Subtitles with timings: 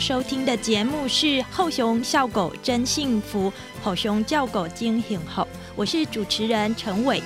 [0.00, 3.50] 收听的节目是《后熊笑狗真幸福》，
[3.84, 7.22] 后熊叫狗惊醒后，我是主持人陈伟。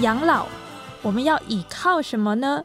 [0.00, 0.46] 养老，
[1.00, 2.64] 我们要依靠什么呢？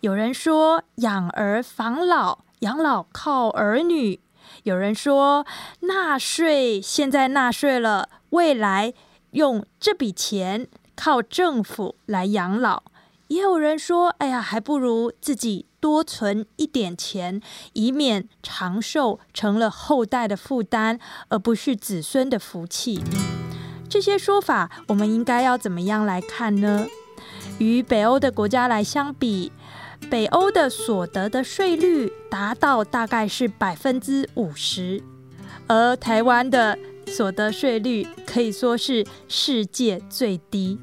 [0.00, 4.18] 有人说养儿防老，养老靠儿女；
[4.64, 5.46] 有人说
[5.80, 8.92] 纳税，现在纳税了，未来
[9.32, 12.82] 用这笔钱靠政府来养老；
[13.28, 17.40] 也有人说，哎呀，还不如自己多存一点钱，
[17.72, 23.02] 以免长寿成了后代的负担，而不是子孙的福气。
[23.88, 26.86] 这些说法，我们应该要怎么样来看呢？
[27.58, 29.50] 与北欧的国家来相比，
[30.10, 35.02] 北欧的所得的税率达到大概是百分之五十，
[35.66, 40.78] 而台湾的所得税率可以说是世界最低。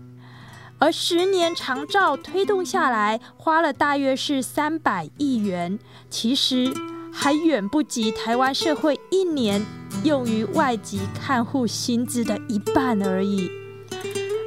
[0.77, 6.71] 而十年长照推动下来，花了大约是三百亿元，其实
[7.11, 9.65] 还远不及台湾社会一年。
[10.03, 13.49] 用于外籍看护薪资的一半而已。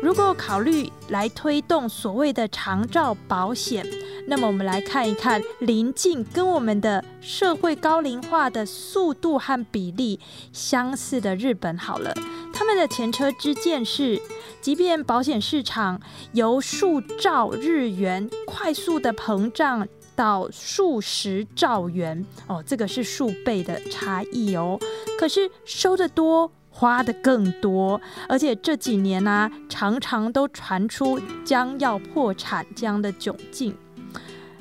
[0.01, 3.85] 如果考虑来推动所谓的长照保险，
[4.29, 10.21] 那么我们来看一看邻近跟我们的社会高龄化的速度和比例
[10.53, 12.15] 相似的日本好了，
[12.53, 14.21] 他们的前车之鉴是，
[14.61, 16.01] 即便保险市场
[16.33, 19.87] 由数兆日元快速的膨胀。
[20.19, 24.77] 到数十兆元哦，这个是数倍的差异哦。
[25.17, 33.77] 可是收的多，花的更多，而且这几年呢，常常都传出将要破产这样的窘境。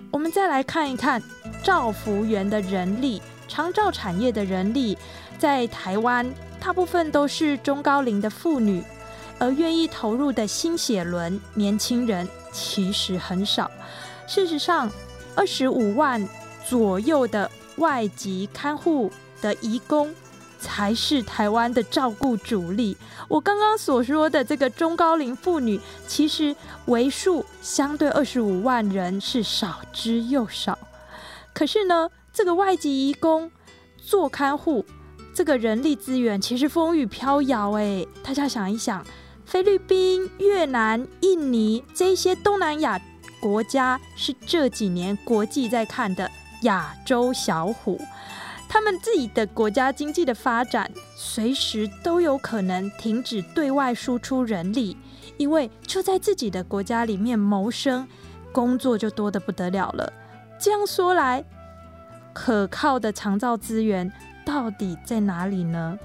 [0.10, 1.22] 我们再来看一看
[1.62, 4.98] 照福园的人力，长照产业的人力，
[5.38, 6.28] 在台湾
[6.60, 8.82] 大部分都是中高龄的妇女，
[9.38, 13.70] 而愿意投入的新血轮年轻人其实很少。
[14.26, 14.90] 事实上，
[15.36, 16.28] 二十五万
[16.66, 20.12] 左右的外籍看护的移工，
[20.60, 22.98] 才是台湾的照顾主力。
[23.28, 30.78] 我刚刚所说的这个中高龄妇女，其实为数相对二十五万人是少之又少。
[31.54, 33.52] 可是呢，这个外籍移工
[33.98, 34.86] 做看护，
[35.34, 37.72] 这个人力资源其实风雨飘摇。
[37.74, 39.06] 哎，大家想一想，
[39.46, 43.00] 菲律宾、越南、印尼这些东南亚。
[43.40, 46.30] 国家是这几年国际在看的
[46.64, 48.02] 亚洲小虎，
[48.70, 54.98] 他们自己的国家经济的发展随时都有可能停止对外输出人力，
[55.38, 58.08] 因为就在自己的国家里面谋生，
[58.52, 60.12] 工作就多得不得了了。
[60.60, 61.44] 这样说来，
[62.34, 64.12] 可靠的长照资源
[64.46, 65.98] 到底在哪里呢？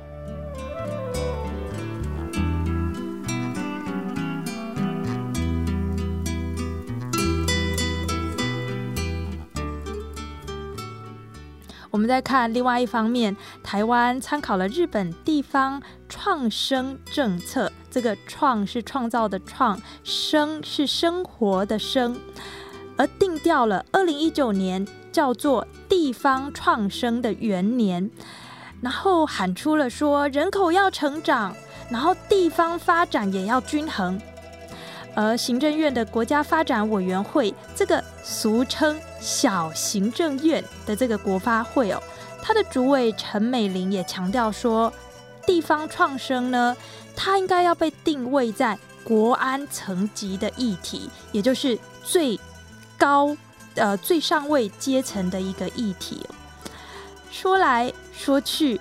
[11.93, 22.19] 我们再看另外一方面，台湾参考了日本地方创生政策，这个“创”是创造的“创”，“生”是生活的“生”，
[22.97, 28.11] 而定调了二零一九年叫做地方创生的元年，
[28.81, 31.55] 然后喊出了说人口要成长，
[31.91, 34.19] 然后地方发展也要均衡。
[35.15, 42.03] 而行政院的国家发展委员会，这个俗称小行政院的这个国发会哦，
[42.43, 44.93] 它的主委陈美玲也强调说，
[45.47, 46.77] 地方创生呢，
[47.15, 52.39] 它应该要被定位在国安层级的议题，也就是最
[52.97, 53.37] 高
[53.75, 56.27] 呃最上位阶层的一个议题。
[57.31, 58.81] 说来说去，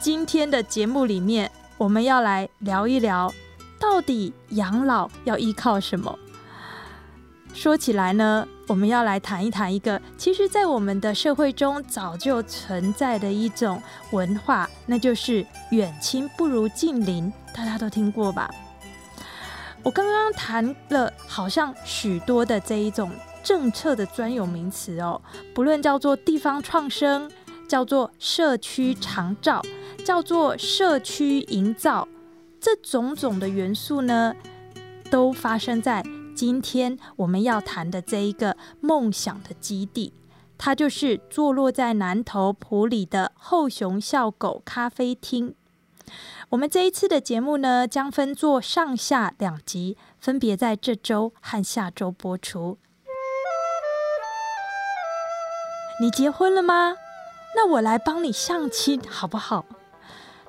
[0.00, 3.32] 今天的节目里面，我们要来聊一聊。
[3.78, 6.18] 到底养老要依靠什么？
[7.52, 13.80] 说起来呢，我们要来谈一谈一个，其实，在我们的社会中早就存在的一种
[14.10, 18.50] 文化，那就是远亲不如近邻，大家都听过吧？
[19.84, 23.12] 我刚刚谈了好像许多的这一种
[23.44, 25.20] 政策的专有名词哦，
[25.54, 27.30] 不论叫做地方创生，
[27.68, 29.62] 叫做社区长照，
[30.04, 32.08] 叫做社区营造，
[32.64, 34.34] 这种种的元素呢，
[35.10, 36.02] 都发生在
[36.34, 40.14] 今天我们要谈的这一个梦想的基地，
[40.56, 45.54] 它就是坐落在南头埔里的后熊笑狗咖啡厅。
[46.48, 52.78] 我们这一次的节目呢，将分作上下两集，分别在这周和下周播出。
[56.00, 56.94] 你结婚了吗？
[57.54, 59.66] 那我来帮你相亲好不好？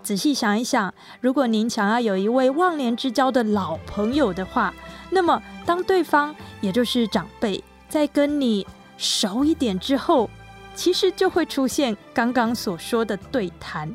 [0.06, 4.72] 仔细想一想，如果您想要有一位忘年之交的老朋友的话，
[5.10, 8.68] 那么当对方也就是长辈在跟你
[9.00, 10.30] 熟一点之后，
[10.76, 13.92] 其实就会出现刚刚所说的对谈。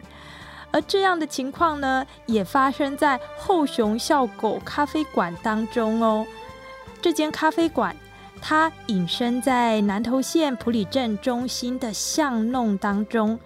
[0.72, 6.26] 而这样的情况呢，也发生在后熊笑狗咖啡馆当中哦。
[7.00, 7.94] 这间咖啡馆，
[8.42, 13.38] 它隐身在南投县埔里镇中心的巷弄当中，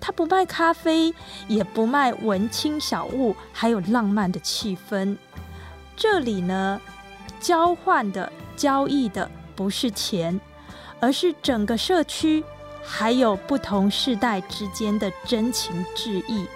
[0.00, 1.14] 它不卖咖啡，
[1.46, 5.16] 也不卖文青小物，还有浪漫的气氛。
[5.94, 6.80] 这里呢，
[7.38, 10.40] 交换的、交易的不是钱，
[10.98, 12.42] 而是整个社区，
[12.82, 16.46] 还有不同世代之间的真情致意。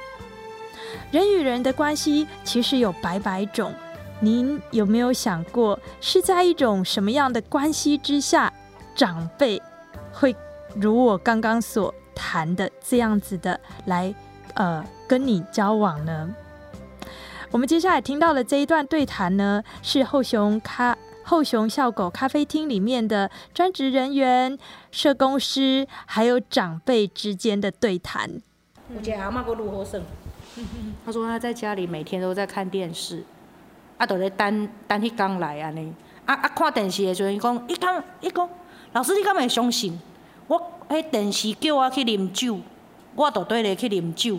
[1.10, 3.72] 人与人的关系其实有百百种，
[4.20, 8.52] 您有没有想过是在一种什么样的关系之下，
[8.94, 9.60] 长辈
[10.12, 10.34] 会
[10.74, 14.14] 如我刚刚所谈的这样子的来
[14.54, 16.34] 呃跟你交往呢？
[17.50, 24.58] 我们接下来听到的这一段对谈呢，是后熊咖后熊笑狗咖啡厅里面的专职人员、
[24.90, 28.28] 社工师还有长辈之间的对谈。
[28.92, 30.02] 有一个阿嬷，佮如何算？
[31.04, 33.24] 他说他在家里每天都在看电视，
[33.98, 35.92] 啊，都在等等迄刚来安尼。
[36.26, 38.48] 啊啊，看电视的时阵，伊讲，伊讲，伊讲，
[38.92, 39.98] 老师你敢会相信？
[40.46, 40.58] 我
[40.88, 42.58] 迄电视叫我去啉酒，
[43.14, 44.38] 我就对咧去啉酒。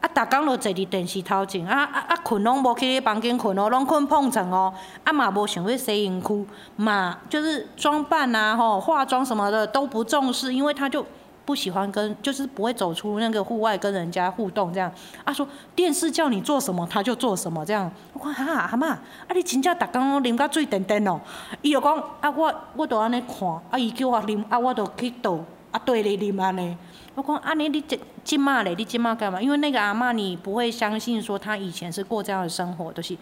[0.00, 4.72] 啊，逐工都坐伫电视头前，啊啊啊，困拢无去咧房间困哦，拢困碰床哦。
[5.04, 6.46] 啊嘛无想去洗身躯，
[6.76, 11.04] 嘛就是装扮啊吼，化妆什么的都不重视，因为他就。
[11.46, 14.92] 不喜欢跟，就是不会走出那个户外跟人家互动这样。
[15.24, 15.44] 啊，说
[15.74, 17.90] 电视叫你做什么他就做什么这样。
[18.12, 19.00] 我讲哈阿妈，啊
[19.34, 21.18] 你真正逐工啉到水颠颠哦。
[21.62, 26.76] 伊就讲啊我我都安尼看，啊伊叫我啉，啊我都去倒，啊对你啉安尼。
[27.14, 29.40] 我讲啊你你即即骂咧，你即骂干嘛？
[29.40, 33.16] 因为那个阿妈你不会相信说她以前是过这样的生活，就是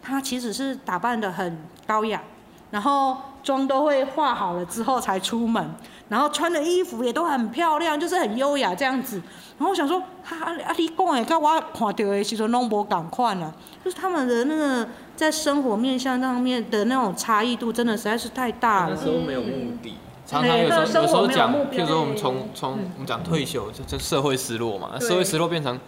[0.00, 2.22] 她其实是打扮的很高雅，
[2.70, 5.74] 然后妆都会化好了之后才出门。
[6.08, 9.16] 然后穿的衣服也都很漂亮，就是很优雅这样子。
[9.56, 13.50] 然后我想说，啊啊，你讲的跟我看到的其实拢无共款啊，
[13.82, 18.94] 就是他们的那个在生活面向上面的那种差异度，真的实在是太大了。
[18.94, 19.48] 那时候没有目
[19.82, 19.94] 的，
[20.26, 25.78] 常常有时候有时候讲，譬如说我们从从我们讲退休，就就社会失落嘛，社会失落变成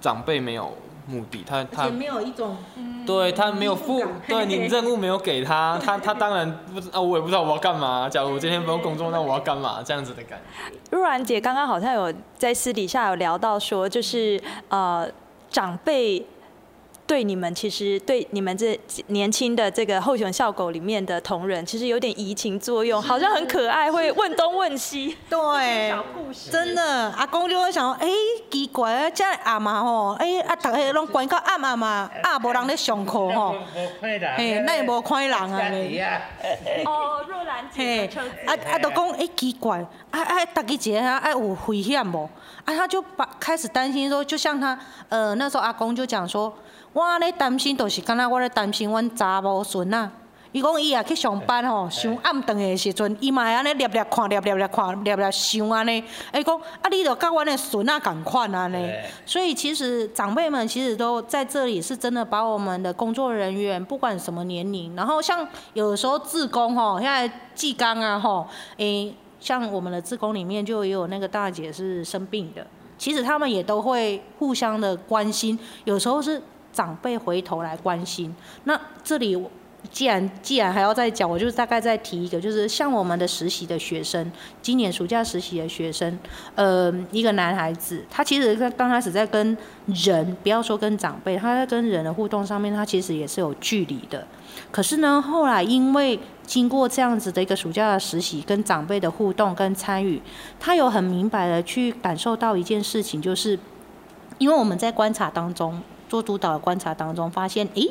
[0.00, 0.72] 长辈没有。
[1.06, 2.56] 目的，他他没有一种，
[3.04, 8.08] 对他没有负，对你任务没有给他，他 他当然不知啊，我也不知道我要干嘛。
[8.08, 9.82] 假如我今天不用工作，那我要干嘛？
[9.84, 10.78] 这样子的感觉。
[10.90, 15.06] 若然姐刚刚好像有在私底下有聊到说，就是呃
[15.50, 16.24] 长辈。
[17.06, 25.16] 对你们，其实对你们这年轻的这个后熊笑狗里面的同仁，其实有点移情作用，好像很可爱，会问东问西。
[25.28, 25.94] 对。
[26.50, 28.08] 真的，阿公就会想，哎，
[28.50, 33.54] 奇怪啊，这阿妈吼，哎，啊，大家拢关到暗暗嘛， 啊，无人咧上课吼，
[34.00, 34.18] 嘿，
[34.66, 36.04] 那也无看人啊咧。
[36.86, 38.10] 哦，若兰姐。
[38.10, 38.10] 嘿，
[38.46, 39.78] 啊啊，都讲，哎，奇怪，
[40.10, 42.28] 啊啊，大家姐啊，啊有危险无？
[42.64, 44.78] 啊，他就把开始担心说，就像他，
[45.10, 46.52] 呃，那时候阿公就讲说。
[46.94, 50.08] 我安尼担心，就是敢若我咧担心阮查某孙啊。
[50.52, 56.04] 伊讲伊也去上班吼，上暗顿的时阵，伊嘛会安尼粒粒看，粒粒粒看，粒粒想安尼。
[56.32, 58.88] 伊讲啊，你著甲阮的孙啊共款安尼。
[59.26, 68.46] 所以其实长辈们其实都在这里，是真的把我们的工作人员，不管什么年龄，然后像有时候志工吼，现在技工啊吼，
[68.76, 72.64] 诶，像我们的志工里面就有那个大姐是生病的，
[72.96, 76.40] 其实他们也都会互相的关心，有时候是。
[76.74, 79.42] 长辈回头来关心，那这里
[79.90, 86.18] 既然既然还要再讲，我就大概再提一个，就是像我们的实习的学生，今年暑假实习的学生，
[86.54, 94.26] 呃，一个男孩子，他其实刚刚开始在跟人，不要说跟长辈，他在跟人的互动上面，他其实也是有距离的。
[94.70, 100.22] 可是呢，后来因为经过这样子的一个暑假的实习，跟长辈的互动跟参与，
[100.58, 103.58] 他有很明白的去感受到一件事情，就是
[104.38, 105.82] 因为我们在观察当中。
[106.08, 107.90] 做督导的观察当中发现，诶，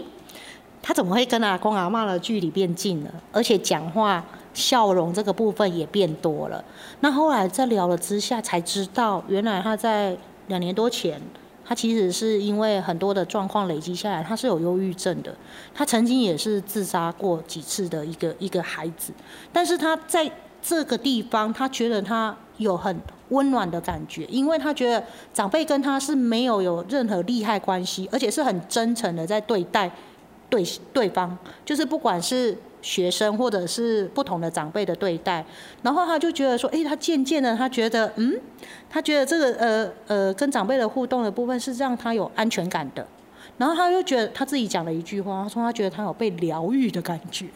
[0.82, 3.12] 他怎么会跟阿公阿妈的距离变近了？
[3.32, 6.64] 而且讲话笑容这个部分也变多了。
[7.00, 10.16] 那后来在聊了之下，才知道原来他在
[10.48, 11.22] 两年多前，
[11.66, 15.36] 他其实是因为很多的状况累积下来，他是有忧郁症的。
[15.74, 19.14] 他曾经也是自杀过几次的一个一个孩子，
[19.52, 20.30] 但是他在
[20.62, 23.00] 这个地方，他觉得他有很
[23.34, 29.92] 温暖的感觉，因为他觉得长辈跟他是没有有任何利害关系，而且是很真诚的在对待。
[30.50, 30.64] 对
[30.94, 31.36] 对方，
[31.66, 35.44] 就是不管是学生或者是不同的长辈的对待，
[35.82, 38.40] 然后他就觉得说，哎，他渐渐的，他觉得，嗯，
[38.88, 43.04] 他觉得这个呃呃跟长辈的互动的部分是让他有安全感的，
[43.58, 47.48] 然后他又觉得他自己讲了一句话，他说他觉得他有被疗愈的感觉，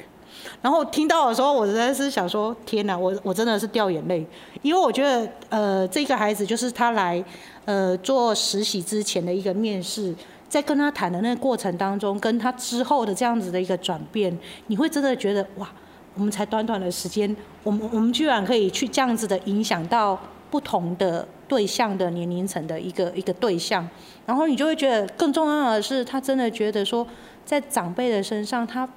[0.61, 4.25] 然后听到的时候，我真的是想说，天哪，我我真的是掉眼泪，
[4.61, 7.23] 因为我觉得呃这个孩子就是他来
[7.65, 10.13] 呃做实习之前的一个面试。
[10.49, 14.35] 在跟他谈的那个过程当中，跟他之后的这样子的一个转变，
[14.67, 15.69] 你会真的觉得哇，
[16.15, 20.17] 我们才短短的时间，我们我们居然可以去这样子的影响到
[20.49, 23.85] 不同的对象的年龄层的一个一个对象，
[24.25, 27.05] 然后你就会觉得更重要的是，他真的觉得说，
[27.43, 28.87] 在长辈的身上，他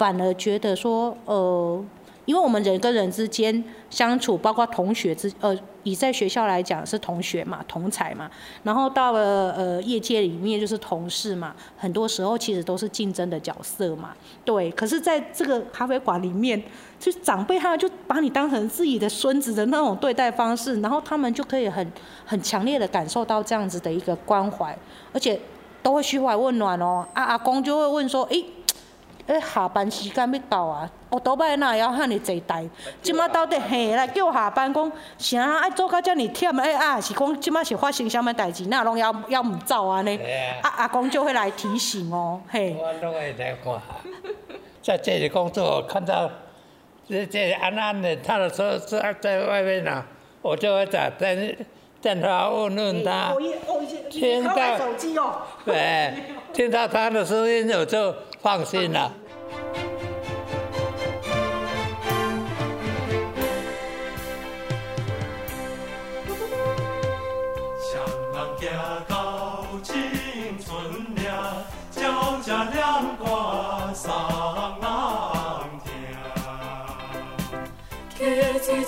[0.00, 1.84] 反而觉得说，呃。
[2.26, 8.30] 因为我们人跟人之间相处，包括同学之呃，以在学校来讲是同学嘛，同才嘛，
[8.62, 14.10] 然后到了呃业界里面就是同事嘛，很多时候其实都是竞争的角色嘛，
[14.44, 14.70] 对。
[14.72, 16.62] 可是在这个咖啡馆里面，
[17.00, 21.90] 就长辈他们就把你当成自己的孙子的那种对待方式，然后他们就可以很
[22.24, 24.78] 很强烈的感受到这样子的一个关怀，
[25.12, 25.40] 而且
[25.82, 27.04] 都会嘘怀问暖哦。
[27.12, 28.40] 啊阿公就会问说，哎。
[29.30, 30.90] 诶，下班时间要到啊！
[31.08, 32.68] 我，倒摆哪会晓遐尼坐台？
[33.00, 36.60] 即马到底嘿来叫下班讲，啥爱做到遮尼忝？
[36.60, 38.66] 诶啊，是讲即马是发生啥物代志？
[38.66, 40.18] 那拢要要毋走安尼？
[40.62, 42.74] 啊阿公就会来提醒哦，嘿。
[42.76, 43.80] 我拢会来看，
[44.82, 46.28] 在 这里工作看到
[47.08, 50.04] 这这安安的，他的车在在外面呢，
[50.42, 51.56] 我就会在电
[52.02, 53.32] 电话问问他，
[54.10, 56.12] 听到手机哦，对，
[56.52, 59.12] 听到他的声音我就放心了。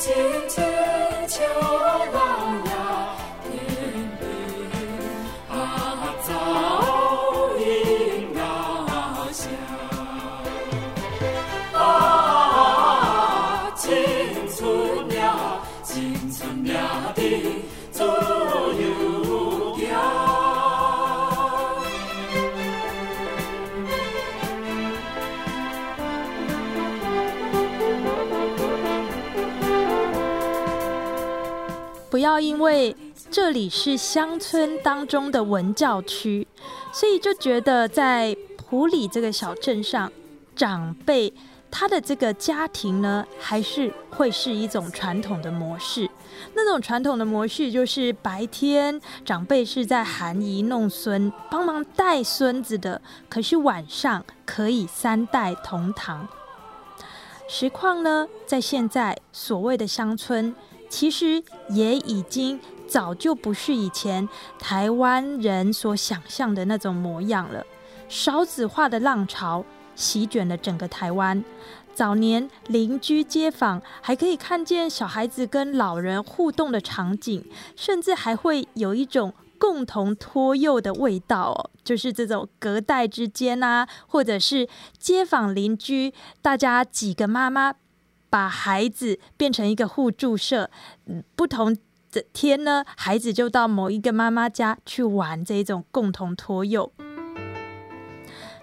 [0.04, 0.58] 青青
[1.28, 1.42] 秋
[2.12, 2.61] 郎
[32.22, 32.96] 要因为
[33.30, 36.46] 这里是乡村当中的文教区，
[36.92, 40.10] 所以就觉得在普里这个小镇上，
[40.54, 41.32] 长辈
[41.70, 46.08] 他的这个家庭呢，还是会是一种传统的模式。
[46.54, 56.28] 那种传统的模式就是白天长辈是在含饴弄孙，帮忙带孙子的，可是晚上可以三代同堂。
[57.48, 60.54] 实况呢，在现在所谓的乡村。
[60.92, 67.64] 其实也已经早就不是以前台湾人所想象的那种模样了。
[68.10, 69.64] 少子化的浪潮
[69.96, 71.42] 席卷了整个台湾。
[71.94, 77.42] 早年邻居街坊还可以看见小孩子跟老人互动的场景，
[77.74, 84.68] 甚至还会有一种共同托幼的味道哦，就是这种隔代之间啊，或者是
[84.98, 87.76] 街坊邻居，大家几个妈妈。
[88.32, 90.70] 把孩子变成一个互助社，
[91.36, 91.76] 不同
[92.10, 96.90] 的天呢，孩子就到某一个妈妈家去玩这种共同托幼。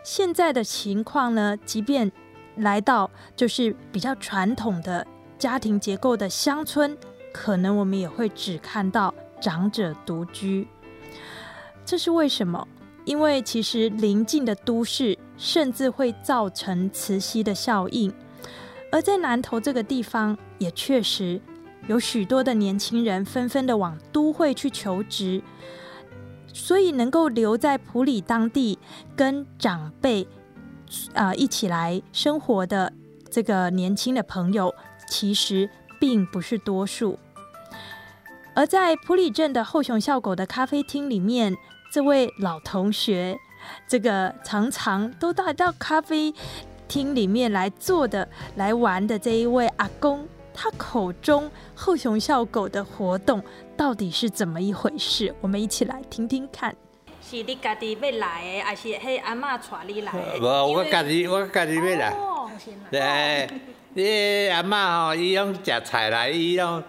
[0.04, 2.12] 现在的情况呢，即便
[2.56, 5.06] 来到就是比较传统的
[5.38, 6.98] 家庭结构的乡村，
[7.32, 10.68] 可能我们也会只看到长者独居。
[11.86, 12.68] 这是为什么？
[13.06, 18.12] 因为其实邻近的都市甚至会造成磁吸的效应。
[18.92, 21.40] 而在南投这个地方，也确实
[21.88, 25.42] 有许多的年轻人纷纷的往都会去求职，
[26.54, 28.80] 所以能够留在普里当地
[29.16, 30.28] 跟长辈
[31.14, 32.92] 啊一起来生活的
[33.30, 34.74] 这个年轻的朋友，
[35.08, 35.70] 其实
[36.00, 37.20] 并不是多数。
[38.56, 41.56] 而在普里镇的后熊笑狗的咖啡厅里面，
[41.94, 43.38] 这位老同学
[43.88, 46.34] 这个常常都带到咖啡
[46.90, 53.42] 厅里面来做的、来玩的这一位阿公，他口中后熊笑狗的活动
[53.78, 55.34] 到底是怎么一回事？
[55.40, 56.76] 我们一起来听听看。
[57.22, 60.40] 是你家己要来的，还是迄阿嬷带你来的？
[60.40, 62.10] 无，我家己我家己要来。
[62.10, 62.50] 哦，
[62.90, 63.48] 对，
[63.94, 66.84] 你阿嬷吼，伊拢食菜来，伊拢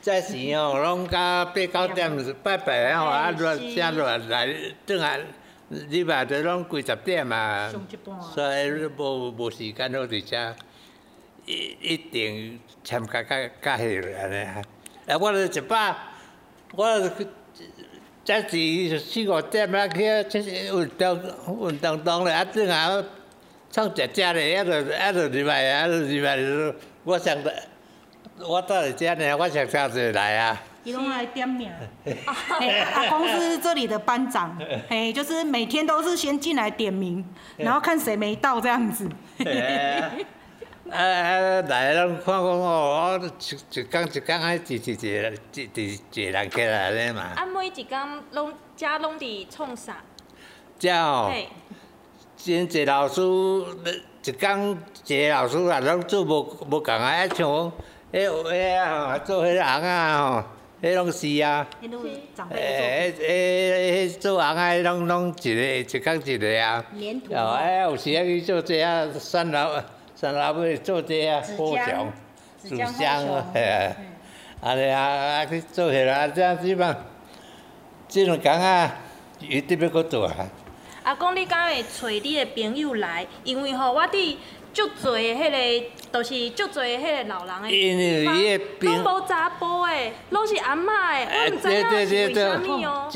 [0.00, 4.48] 早时吼，拢到八九点拜拜吼，啊落下落来，
[4.86, 5.18] 转下
[5.88, 7.72] 礼拜都拢几十点嘛，
[8.34, 10.54] 所以无无时间好伫遮，
[11.46, 14.62] 一一定参加较较迄安尼啊。
[15.06, 15.96] 啊，我著一百，
[16.74, 17.00] 我
[18.22, 21.20] 早时四五点啊去出运动
[21.70, 23.04] 运动动咧，啊转下
[23.70, 26.74] 创食食咧，啊著啊著入来啊著入来，
[27.04, 27.34] 我上
[28.38, 30.62] 我到来遮呢，我上早就来啊。
[30.84, 31.70] 伊拢来点名，
[32.04, 34.56] 嘿，阿公司这里的班长，
[34.90, 37.24] 嘿，就是每天都是先进来点名，
[37.56, 39.08] 然后看谁没到这样子。
[39.38, 40.10] 啊
[40.90, 41.62] 啊！
[41.70, 47.22] 来拢看讲哦，我一一工一工啊，一一一一一人起来咧嘛。
[47.36, 47.98] 啊，每一工
[48.32, 49.96] 拢遮拢伫创啥？
[50.78, 51.32] 遮哦，
[52.36, 53.22] 真济老师，
[54.24, 57.72] 一工一个老师啊，拢做无无共啊，啊像讲，
[58.12, 60.44] 迄迄啊做迄红啊吼，
[60.82, 61.66] 迄拢是啊。
[61.82, 62.02] 迄拢
[62.34, 63.24] 长辈做。
[63.24, 66.84] 迄迄做红啊，拢拢一个一工一个啊。
[66.94, 67.32] 连土。
[67.32, 69.82] 哦，哎，有时啊去做这啊，算老。
[70.14, 72.12] 三老尾做这啊，好祥，
[72.62, 73.96] 煮香啊，嘿啊，
[74.60, 76.96] 安尼啊啊去做起来，这样子嘛，
[78.06, 78.94] 这两工啊，
[79.40, 80.48] 一定要搁做啊。
[81.02, 83.26] 阿公，你敢会找你的朋友来？
[83.42, 84.36] 因为吼，我伫
[84.72, 93.08] 足侪迄个，都是足侪迄个老人诶，拢无查甫诶，拢是阿嬷诶，我毋知影是为虾米哦。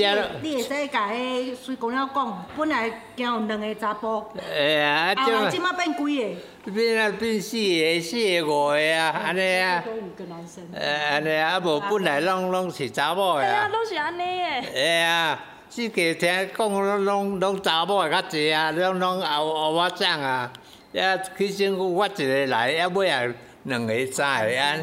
[0.42, 6.72] 你会使甲迄随姑娘讲，本来惊有两个查甫，哎啊，后来即马变几个？
[6.72, 9.82] 变啊变四个、四个、五个啊，安尼啊。
[9.84, 10.64] 多五个男生。
[10.74, 13.48] 诶，安尼啊，无本来拢拢是查某诶啊。
[13.48, 14.64] 对啊，拢是安尼诶。
[14.74, 20.50] 哎啊，四个听讲拢拢拢查某诶较济啊，拢拢后后我长啊。
[20.98, 23.22] 啊，去政府我一个来，啊尾啊
[23.64, 24.78] 两个、三个啊，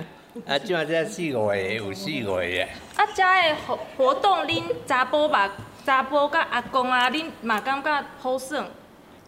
[0.47, 2.67] 啊，即马才四五个，有四五个啊。
[2.97, 5.49] 啊，遮个活活动，恁查甫嘛，
[5.83, 8.63] 查甫甲阿公啊，恁嘛感觉好耍？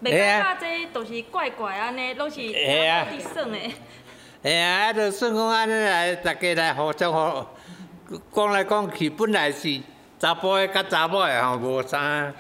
[0.04, 3.58] 袂感觉这都是怪怪安尼，拢是啊，伫耍的。
[4.43, 7.45] 哎啊，就算讲安尼来，大家来互相互
[8.32, 9.82] 讲来讲去，本来是
[10.19, 12.32] 查甫的甲查某的吼无啥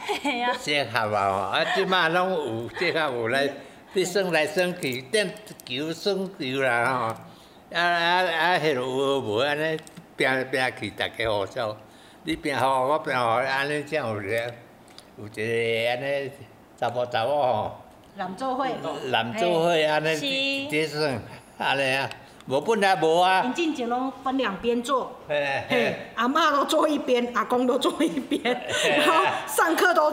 [0.63, 3.49] 适合啊，啊，即马拢有适合有来。
[3.95, 5.33] 你算来算去，点
[5.65, 9.79] 球算球啦吼，啊啊啊，迄落有无安尼
[10.17, 11.73] 拼来拼去，大家互相，
[12.25, 14.53] 你拼好，我拼好，安尼才有咧，
[15.17, 16.29] 有一个安尼
[16.77, 17.81] 查甫查某吼，
[18.17, 18.67] 男做伙，
[19.05, 21.17] 男做伙安尼，这算
[21.57, 22.09] 安尼啊，
[22.47, 23.43] 无本来无啊。
[23.45, 30.11] 引进前拢分两边坐，嘿，阿嬷都坐一边，阿公都坐一边，然后上课都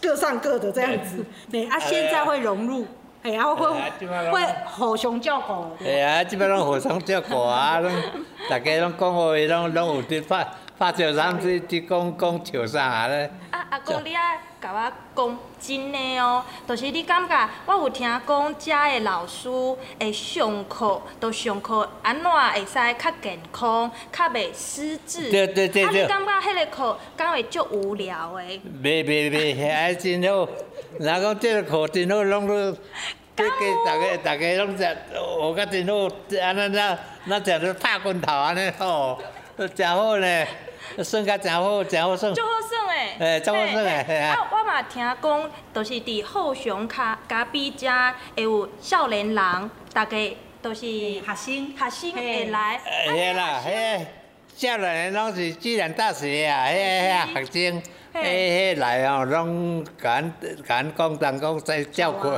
[0.00, 2.86] 各上各的这样子，对啊，现在会融入。
[3.28, 3.66] 哎呀，会
[4.30, 5.84] 会互相照顾。
[5.84, 7.92] 哎啊，即摆拢互相照顾啊，拢
[8.48, 10.46] 大家拢讲话，拢拢有伫拍
[10.78, 13.30] 拍照，咱去去讲讲笑啥咧。
[13.50, 19.48] 啊，阿公，你爱甲我讲真诶哦，就是你感觉我有听讲，遮诶老师
[20.00, 25.30] 会上课，都上课安怎会使较健康，较袂失智。
[25.30, 25.84] 对对对对。
[25.84, 28.60] 啊，你感觉迄个课敢会足无聊诶？
[28.82, 30.48] 袂袂袂，还真好。
[30.98, 32.76] 人讲这个课真好，拢都，
[33.38, 36.08] 这个大家大家拢食，学甲真好，
[36.42, 39.16] 安尼那那食着拍拳头安尼吼，
[39.76, 40.46] 真好呢，
[41.04, 42.34] 算甲真好，真好算。
[42.34, 43.16] 足好算诶。
[43.20, 44.18] 诶，足好算诶。
[44.22, 47.88] 啊，我嘛听讲，就是伫后雄卡咖啡遮
[48.34, 52.80] 会有少年人，大家都是学生，学生会来。
[53.06, 54.04] 嘿啦，嘿，
[54.58, 57.82] 少年人拢是自然大学啊，迄迄学生。
[58.12, 60.20] 迄迄来哦，拢甲
[60.66, 62.28] 咱讲讲讲在照顾，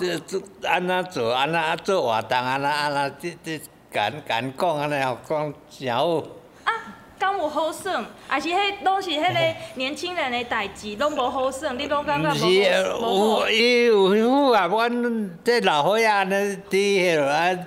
[0.00, 3.58] 这这安怎做安怎做活动安怎安怎这这
[3.92, 6.16] 甲咱讲安尼哦，讲真好。
[6.64, 6.72] 啊，
[7.18, 8.02] 敢有好耍？
[8.26, 11.72] 还是迄拢是迄个年轻人的代志，拢无好耍？
[11.72, 12.34] 你拢感觉无？
[12.34, 13.84] 是，有伊
[14.18, 16.34] 有好啊，阮这老伙仔安尼
[16.70, 17.58] 伫迄落啊，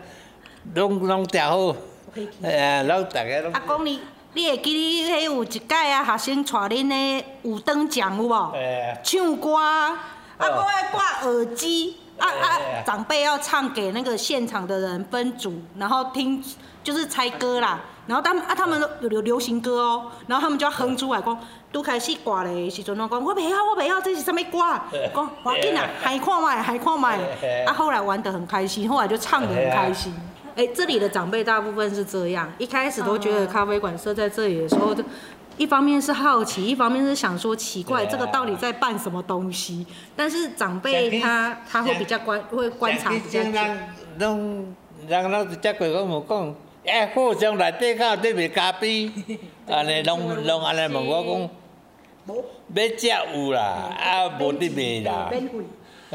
[0.73, 1.75] 拢拢调好，
[3.11, 3.53] 大家拢。
[3.53, 3.99] 阿公你。
[4.33, 8.53] 你会记你迄有一届啊，学生带恁的有灯奖有无？
[9.01, 9.97] 唱歌，啊，
[10.37, 16.43] 搁爱挂耳机，啊啊，长辈要唱给那个现场的人分组，然后听
[16.83, 17.79] 就是猜歌啦。
[18.07, 21.39] 然后他们啊，他们有流流行歌哦，然后他们就要哼出来，讲
[21.71, 24.59] 拄开始挂的时阵，我讲我袂晓，我袂晓，这是什么歌？
[25.13, 27.17] 讲要紧啊，还看麦，还看麦。
[27.65, 30.13] 啊，后来玩得很开心，后来就唱得很开心。
[30.55, 34.95] 哎，这里的长辈大部分是这样，一开始都觉得咖啡馆设在这里的时候，
[35.57, 39.85] 一方面是好奇，一方面是想说奇怪，这个到底在办什么东西？
[40.15, 43.51] 但是长辈他他会比较观会观察比较久。
[44.19, 44.73] 拢
[45.07, 46.55] 人老是接过我无讲。
[46.85, 49.11] 哎，好像内底较对面咖啡，
[49.67, 51.49] 安尼拢拢安尼问我
[52.27, 52.35] 讲，
[52.75, 53.61] 要食有啦，
[53.97, 55.31] 啊无得卖啦，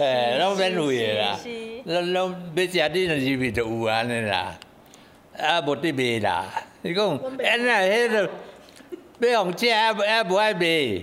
[0.01, 1.39] 哎，拢免费的啦，
[1.85, 4.59] 拢拢要食你若是味就有安尼啦，
[5.39, 6.47] 啊无得卖啦，
[6.83, 8.31] 你讲，哎那迄个
[9.29, 11.03] 要用食啊啊无爱卖，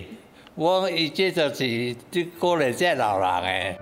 [0.56, 3.78] 我伊这就是即过来这老人诶。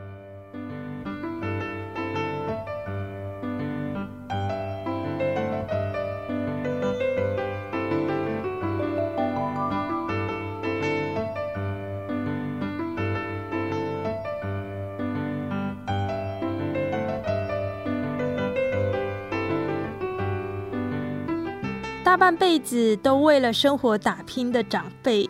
[22.15, 25.29] 大半辈子都为了生活打拼的长辈，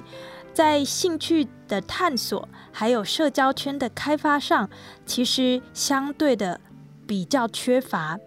[0.53, 4.69] 在兴趣的探索还有社交圈的开发上，
[5.03, 6.61] 其实相对的
[7.07, 8.19] 比较缺乏，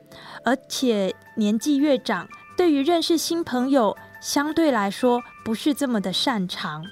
[0.45, 6.85] 而且年纪越长，对于认识新朋友相对来说不是这么的擅长，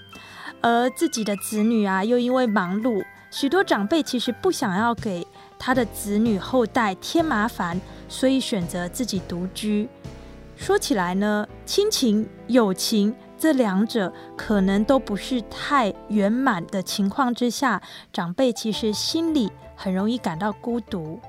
[0.62, 5.26] 而自己的子女啊，又因为忙碌，许多长辈其实不想要给
[5.58, 9.88] 他的子女后代添麻烦，所以选择自己独居。
[10.56, 17.80] 说起来呢，亲情、友情这两者可能都不是太圆满的情况之下，
[18.12, 21.20] 长辈其实心里很容易感到孤独。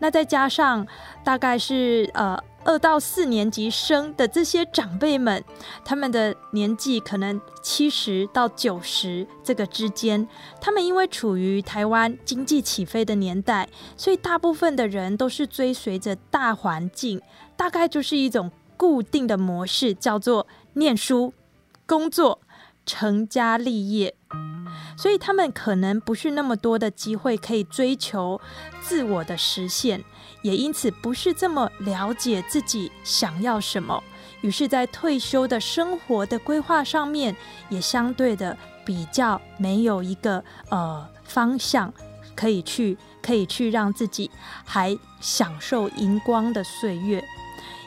[0.00, 0.86] 那再加上
[1.24, 5.42] 大概是呃二到四年级生的这些长辈们，
[5.84, 10.28] 他们的年纪可能七十到九十这个之间，
[10.60, 17.20] 他们因为处于台湾经济起飞的年代，所以大部分的人都是追随着大环境。
[17.58, 21.34] 大概就是一种固定的模式，叫做念书、
[21.84, 22.40] 工作、
[22.86, 24.14] 成家立业，
[24.96, 28.40] 所以他们可能不是那么多的机会可以追求
[28.80, 30.04] 自我的实现，
[30.42, 34.00] 也因此不是这么了解自己想要什么，
[34.42, 37.34] 于是，在退休的生活的规划上面，
[37.68, 41.92] 也相对的比较没有一个呃方向
[42.36, 44.30] 可以去，可以去让自己
[44.64, 47.22] 还享受荧光的岁月。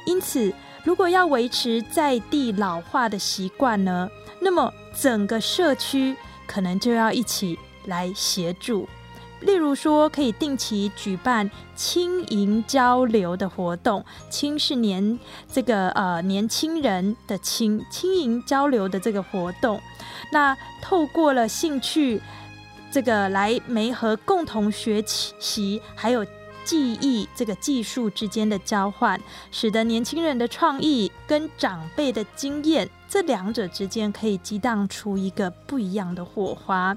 [0.05, 4.09] 因此，如果要维持在地老化的习惯呢，
[4.39, 6.15] 那么整个社区
[6.47, 8.87] 可能就要一起来协助。
[9.41, 15.19] 例如说，可以定期举办轻盈交流的活动，轻是年
[15.51, 19.79] 这个呃年轻人的轻，轻盈交流的这个活动。
[20.31, 22.21] 那透过了兴趣
[22.91, 26.25] 这个来媒合共同学习，还有。
[26.63, 29.19] 记忆这个技术之间的交换，
[29.51, 36.95] 使得年轻人的创意跟长辈的经验这两者之间可以激荡出一个不一样的火花，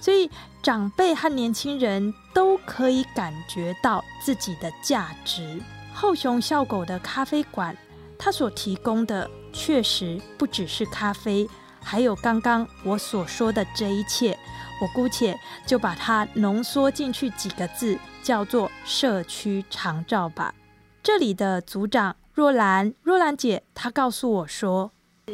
[0.00, 0.30] 所以
[0.62, 5.60] 长辈和年轻人都可以感觉到自己的价值。
[5.94, 7.76] 后熊笑狗的咖啡馆，
[8.18, 11.48] 它所提供的确实不只是咖啡，
[11.80, 14.38] 还有刚刚我所说的这一切。
[14.82, 20.54] 我姑且就把它浓缩进去几个字，叫做社区长照吧。
[21.02, 24.90] 这里的组长若兰，若兰姐，她告诉我说，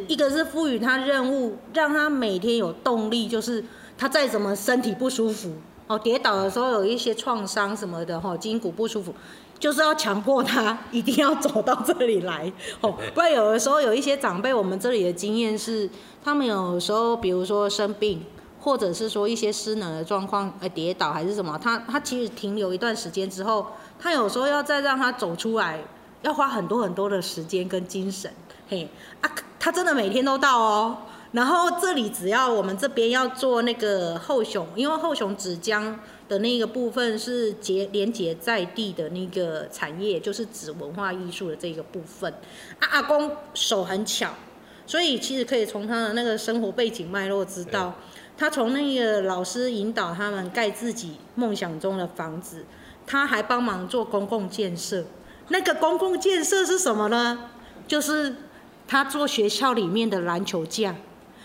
[0.08, 3.64] 一个是赋予他任务，让他每天有动力，就是
[3.96, 5.54] 他再怎么身体不舒服，
[5.86, 9.14] 哦，跌倒的时候有一些创伤什么的，哈，筋骨不舒服，
[9.58, 15.88] 就是要强迫他 一定要走到这里来，哦，不然有的时候有一些长辈，我们这里的经验是，
[16.22, 18.22] 他们有时候比如说生病。
[18.60, 23.66] 或者是说一些失能的状况，呃，跌倒还是什么，他他其实停留一段时间之后，
[23.98, 25.82] 他有时候要再让他走出来，
[26.22, 28.30] 要花很多很多的时间跟精神，
[28.68, 28.88] 嘿，
[29.22, 30.98] 啊，他真的每天都到哦。
[31.32, 35.94] 然后这里只要我们这边要做那个后熊，因为后熊纸浆
[36.28, 42.34] 的那个部分是结连接在地的那个产业，就是指文化艺术的这个部分。
[42.80, 44.34] 啊，阿公手很巧，
[44.90, 47.94] 所以其实可以从他的那个生活背景脉络知道。
[48.36, 52.64] 他从那个老师引导他们盖自己梦想中的房子，
[53.06, 55.04] 他还帮忙做公共建设。
[55.46, 57.50] 那个公共建设是什么呢？
[57.86, 58.34] 就是
[58.88, 60.96] 他做学校里面的篮球架，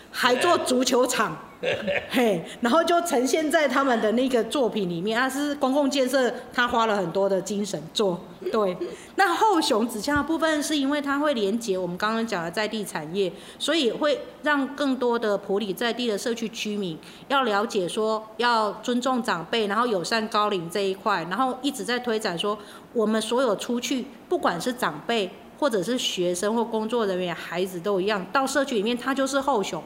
[0.10, 1.38] 还做足球场。
[2.10, 5.20] 嘿，然后就呈现在他们的那个作品里面。
[5.20, 8.20] 它是公共建设，他花了很多的精神做。
[8.52, 8.78] 对，
[9.16, 16.98] 那后雄指向的部分是因为它会连接我们刚刚讲的在地产业，所以会让更多的普里在地的社区居民
[17.28, 22.58] 要了解说要尊重长辈，然后友善高龄这一块，然后一直在推展说
[22.94, 29.82] 我们所有出去，不管是长辈或者是学生或工作人员、孩子都一样，到社区里面，他就是后雄。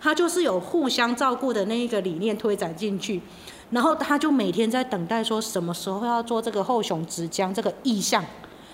[0.00, 3.20] 他就是有互相照顾的那一个理念推展进去，
[3.70, 8.24] 然后他就每天在等待说什么时候要做这个后雄直江这个意向，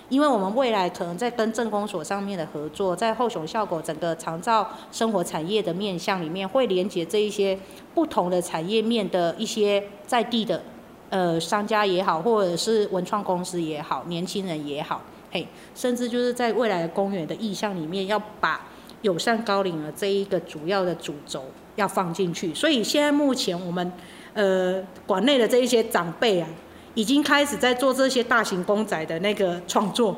[0.08, 7.58] 因为我们未来可能在跟政工所上面的合作，在后雄效果整个长照生活产业的面向里面，会连接这一些
[7.92, 10.62] 不同的产业面的一些在地的
[11.10, 18.60] 呃商家也好，或者是文创公司也好，年轻人也好，嘿，甚至就是在未来的公园的意向里面要把。
[19.02, 21.44] 友善高龄的这一个主要的主轴
[21.76, 23.92] 要放进去，所以现在目前我们
[24.35, 26.48] 呃馆内的这一些长辈啊，
[26.94, 30.16] 已经开始在做这些大型公仔的那个创作，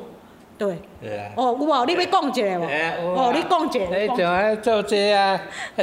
[0.57, 0.79] 对。
[1.35, 2.65] 哦，有哦，你要讲一个
[3.15, 3.97] 哦，你讲一个。
[3.97, 5.39] 你就爱做这啊，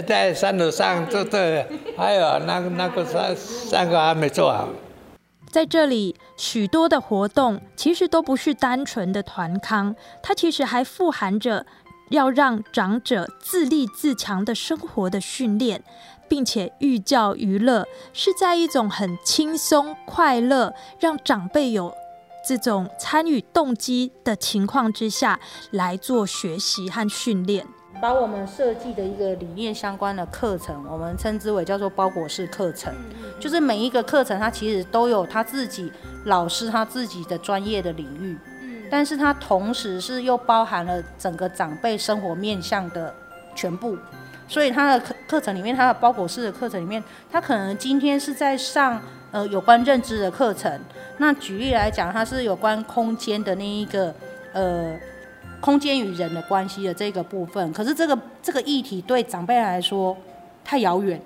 [0.06, 4.68] 在山路上做对，还有那个那个三三个还没做好。
[5.50, 11.64] 在这里，许多的活动其实都不是单纯的团康，它其实还富含着。
[12.10, 15.82] 要让长者自立自强的生活的训练，
[16.28, 21.92] 并且寓教于乐，是在一种很轻松快乐，让长辈有
[22.46, 25.40] 这种参与动机的情况之下
[25.70, 27.66] 来做学习和训练。
[27.98, 32.94] 把我们设计的一个理念相关的课程，我们称之为叫做包裹式课程，
[33.40, 35.90] 就是每一个课程它其实都有他自己
[36.26, 38.36] 老师他自己的专业的领域。
[38.90, 43.12] 但是它同时是又包含了整个长辈生活面向的
[43.54, 43.96] 全部，
[44.48, 50.80] 所以它的课课程里面，它的包裹式的课程里面，它可能今天是在上呃有关认知的课程。
[51.18, 54.14] 那举例来讲，它是有关空间的那一个
[54.52, 54.94] 呃
[55.60, 57.72] 空间与人的关系的这个部分。
[57.72, 60.16] 可是这个这个议题对长辈来说
[60.64, 61.20] 太遥远。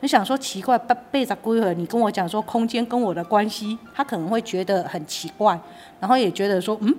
[0.00, 1.74] 你想说奇怪，被被子归回？
[1.74, 5.58] 你跟我讲说空间跟我的关系，他可能会觉得很奇怪，
[5.98, 6.94] 然后也觉得说，嗯，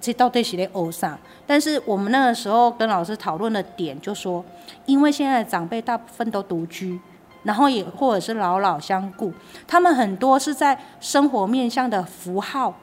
[0.00, 1.18] 这到底是在欧啥？
[1.46, 4.44] 但是我们那个时候跟老师讨论的点，就说，
[4.86, 7.00] 因为现在的长辈大部分都独居，
[7.42, 9.32] 然后也或者是老老相顾，
[9.66, 12.74] 他们很多是在生活面向的符号。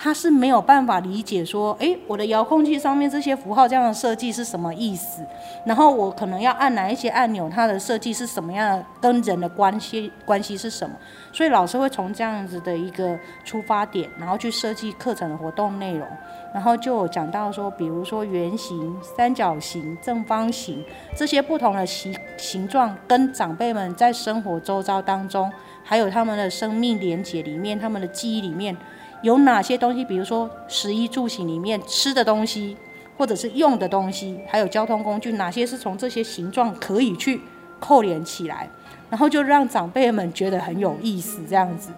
[0.00, 5.26] 他是没有办法理解说，哎，我的遥控器上面这些符号这样的设计是什么意思？
[5.66, 10.94] 然后我可能要按哪一些按钮，它的设计是什么样的，跟人的关系关系是什么？
[11.32, 16.06] 所以老师会从这样子的一个出发点，然后去设计课程的活动内容，
[16.54, 20.84] 然后就有讲到说，比如说圆形、三角形、正方形
[21.16, 25.50] 这些不同的形形状，跟长辈们在生活周遭当中，
[25.82, 28.76] 还有他们的生命连结里面，他们的记忆里面。
[29.22, 30.04] 有哪些东西？
[30.04, 32.76] 比如说，食衣住行里面吃的东西，
[33.16, 37.40] 或者是用的东西，还有交通工具，哪些是从这些形状可以去
[37.80, 38.68] 扣连起来，
[39.10, 41.90] 然后就让长辈们觉得很有意思，这样子。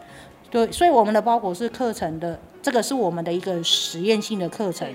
[0.51, 4.89] 对，所以我们的包裹是课程的，这个是我们的一个实验性的课程。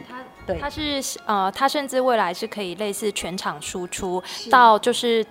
[0.45, 5.25] 对，它是呃，它甚至未来是可以类似全场输出到就是。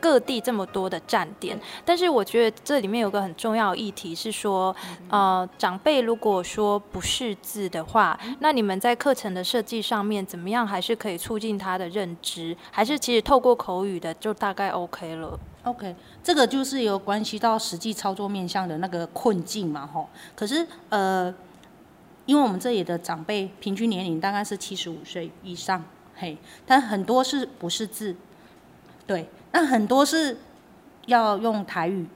[0.00, 4.74] 各地这么多的站点，但是我觉得这里面有个很重要的议题是说，
[5.08, 20.08] 呃，长辈如果说不识字的话，那你们在课程的设计上面怎么样，还是可以促进他的认知，还是其实透过口语的就大概 OK 了？OK，这个就是有关系到实际操作面向的那个困境嘛，吼。
[20.34, 21.34] 可是呃，
[22.24, 25.82] 因为我们这里的长辈平均年龄大概是七十五岁以上，
[26.14, 28.14] 嘿，但很多是不识字，
[29.06, 29.28] 对。
[29.52, 30.36] 那很多是
[31.06, 32.06] 要用台语，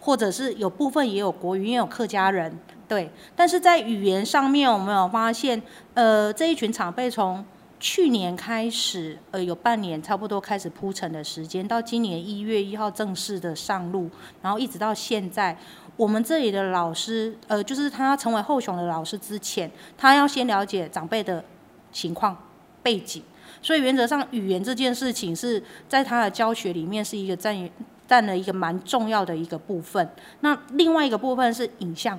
[0.00, 2.58] 或者是有部分也有国语，也有客家人，
[2.88, 3.10] 对。
[3.36, 5.62] 但是在语言上面，我们有发现，
[5.94, 7.44] 呃，这一群长辈从
[7.78, 14.10] 去年开始，呃，有半年差不多开始铺陈的时间，到今年一月一号正式的上路，
[14.42, 15.56] 然后一直到现在，
[15.96, 21.44] 我们这里的老师，呃，就是他成为后雄的老师之前，他要先了解长辈的
[21.92, 22.36] 情况
[22.82, 23.22] 背景。
[23.62, 27.68] 所以原则上，语言这件事情是在他的教学里面是一个占
[28.06, 30.08] 占了一个蛮重要的一个部分。
[30.40, 32.18] 那另外一个部分是影像，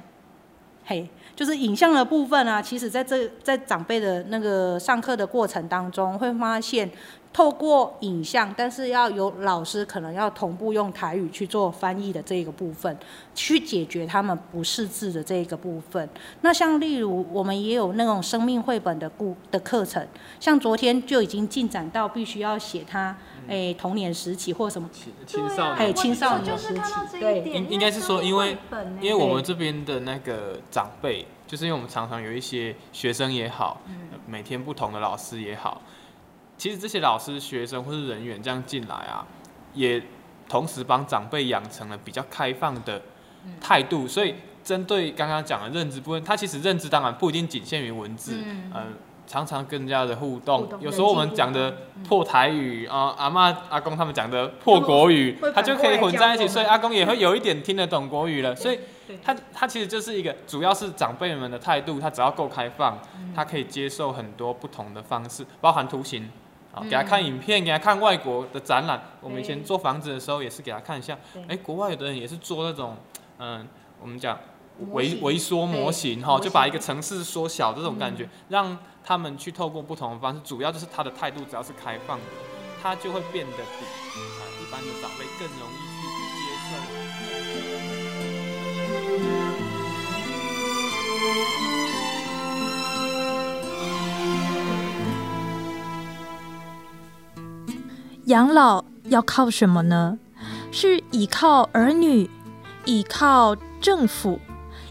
[0.89, 2.59] 嘿，就是影像的部分啊。
[2.59, 6.89] 其实在这在长辈的那个上课的过程当中，会发现
[7.31, 12.97] 透过影像，但是要有老师可能要同步用台语去做翻译的这个部分，
[13.35, 16.09] 去解决他们不识字的这个部分。
[16.41, 20.03] 那像例如我们也有那种生命绘本的故的课程，
[20.39, 23.15] 像昨天就已经进展到必须要写他
[23.49, 24.89] 诶童年时期或什么
[25.25, 25.95] 青少还有年。
[25.95, 28.57] 青少年时期，对，应应该是说，因为
[29.01, 33.81] 因为我们这边的那个长辈，就是因为我们常常有一些学生也好，
[34.27, 35.81] 每天不同的老师也好。
[36.57, 39.25] 其实这些老师、学生或是人员这样进来啊，
[39.73, 40.01] 也
[40.47, 43.01] 同时帮长辈养成了比较开放的
[43.61, 44.07] 态度。
[44.07, 48.43] 所以针对刚刚讲的认知部分，他其实认知当然不一定仅限于文字，
[48.75, 48.93] 嗯，
[49.29, 50.67] 常常跟人家的互动。
[50.79, 51.71] 有时候我们讲的
[52.03, 58.55] 破台语啊，阿妈、阿公他们讲的破国语，他就可以混在一起，所以阿公也会有一点听得懂国语了。
[58.55, 58.79] 所以
[59.23, 62.97] 他他其实就是一个，主要是长辈们的态度，他只要够开放，
[63.35, 66.27] 他可以接受很多不同的方式，包含图形。
[66.71, 69.01] 啊，给他看影片，给他看外国的展览。
[69.21, 71.17] 我们以前做房子的时候，也是给他看一下。
[71.47, 72.95] 哎，国外有的人也是做那种，
[73.39, 73.67] 嗯，
[73.99, 74.37] 我们讲
[74.91, 78.77] 微微缩模型哈，就把一个城市缩小这种感觉，让
[79.09, 80.39] 他们去透过不同的方式。
[80.45, 82.25] 主要就是他的态度，只要是开放的，
[82.79, 86.05] 他就会变得比啊一般的长辈更容易去
[86.37, 86.71] 接受。
[98.25, 100.19] 养老要靠什么呢？
[100.71, 102.29] 是依靠儿女，
[102.85, 104.39] 依靠政府，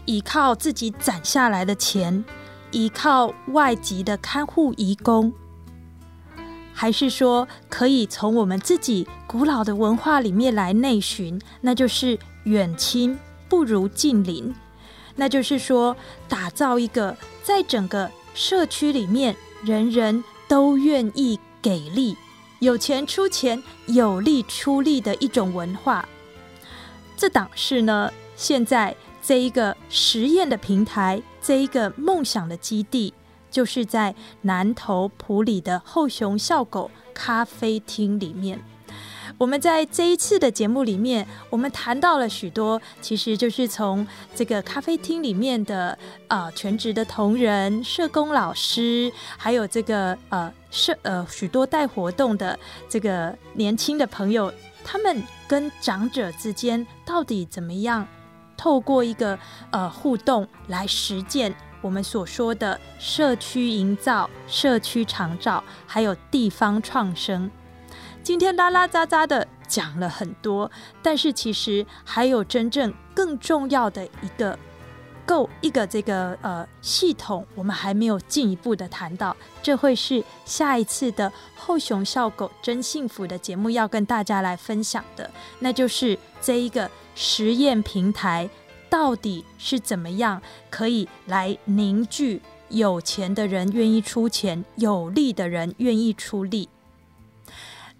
[0.03, 2.25] 依靠自己攒下来的钱，
[2.71, 5.33] 依靠外籍的看护义工，
[6.73, 11.39] 还是说可以从我们自己古老的文化里面来内寻？
[11.61, 14.53] 那就是远亲不如近邻，
[15.15, 15.95] 那就是说
[16.27, 22.15] 打造一个在整个社区里面人人都愿意给力。
[22.59, 26.07] 有钱出钱，有力出力的一种文化。
[27.15, 33.13] 这档事呢，现在这一个实验的平台，这一个梦想的基地，
[33.49, 38.59] 就是在南投埔里的后熊笑狗咖啡厅里面。
[39.37, 45.97] 我们在这一次的节目里面，我们谈到了许多，其实就是从这个咖啡厅里面的
[46.27, 54.51] 呃全职的同仁、社工老师，还有这个呃社呃许多带活动的这个年轻的朋友，
[54.83, 58.05] 他们跟长者之间到底怎么样，
[58.59, 59.39] 透过一个
[59.71, 67.49] 呃互动来实践我们所说的社区营造、社区长照，还有地方创生。
[68.21, 70.69] 今天拉拉杂杂的讲了很多，
[71.01, 74.59] 但是其实还有真正更重要的一个
[75.29, 88.49] 够一个这个呃系统，我们还没有进一步的谈到，这会是下一次的后熊笑狗真幸福的节目要跟大家来分享的，那就是这一个实验平台
[88.89, 96.67] 到底是怎么样可以来凝聚有钱的人愿意出钱，有力的人愿意出力。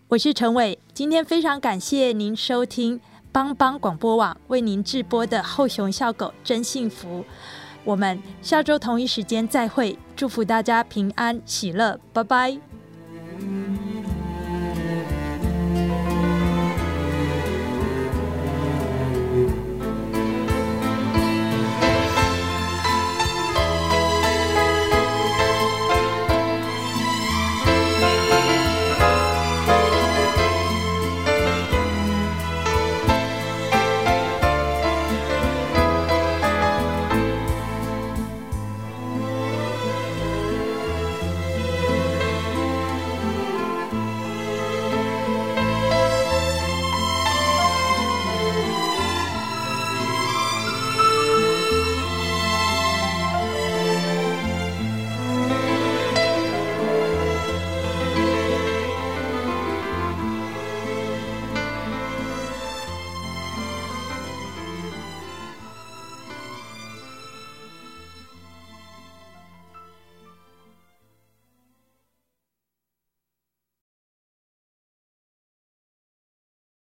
[0.08, 3.00] 我是陈伟，今天非常感谢您收听
[3.32, 7.24] 帮帮广播网为您直播的后熊笑狗真幸福。
[7.84, 12.69] 我们下周同一时间再会，祝福大家平安喜乐，拜拜。